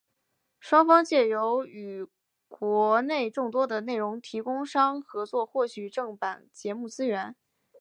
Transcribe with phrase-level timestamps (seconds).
[0.59, 2.07] 双方藉由与
[2.47, 7.35] 国内众多的内容提供商合作获取正版节目资源。